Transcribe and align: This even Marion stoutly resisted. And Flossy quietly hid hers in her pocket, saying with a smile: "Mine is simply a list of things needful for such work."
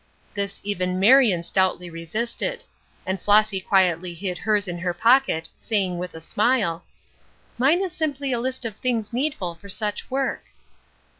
This 0.33 0.59
even 0.63 0.99
Marion 0.99 1.43
stoutly 1.43 1.87
resisted. 1.87 2.63
And 3.05 3.21
Flossy 3.21 3.61
quietly 3.61 4.15
hid 4.15 4.39
hers 4.39 4.67
in 4.67 4.79
her 4.79 4.95
pocket, 4.95 5.47
saying 5.59 5.99
with 5.99 6.15
a 6.15 6.19
smile: 6.19 6.83
"Mine 7.59 7.83
is 7.83 7.93
simply 7.93 8.31
a 8.31 8.39
list 8.39 8.65
of 8.65 8.77
things 8.77 9.13
needful 9.13 9.53
for 9.53 9.69
such 9.69 10.09
work." 10.09 10.45